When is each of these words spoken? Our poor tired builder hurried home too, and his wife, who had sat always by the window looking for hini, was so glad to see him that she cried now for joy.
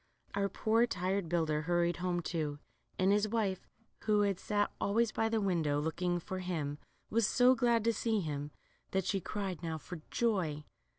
Our 0.33 0.49
poor 0.49 0.87
tired 0.87 1.29
builder 1.29 1.61
hurried 1.61 1.97
home 1.97 2.21
too, 2.21 2.57
and 2.97 3.11
his 3.11 3.27
wife, 3.27 3.67
who 4.05 4.21
had 4.21 4.39
sat 4.39 4.71
always 4.81 5.11
by 5.11 5.29
the 5.29 5.39
window 5.39 5.79
looking 5.79 6.17
for 6.19 6.41
hini, 6.41 6.79
was 7.11 7.27
so 7.27 7.53
glad 7.53 7.83
to 7.83 7.93
see 7.93 8.19
him 8.19 8.49
that 8.93 9.05
she 9.05 9.21
cried 9.21 9.61
now 9.61 9.77
for 9.77 10.01
joy. 10.09 10.63